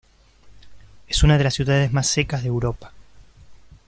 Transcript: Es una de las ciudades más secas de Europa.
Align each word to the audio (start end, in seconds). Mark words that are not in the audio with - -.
Es 1.07 1.21
una 1.21 1.37
de 1.37 1.43
las 1.43 1.53
ciudades 1.53 1.93
más 1.93 2.07
secas 2.07 2.41
de 2.41 2.47
Europa. 2.47 2.91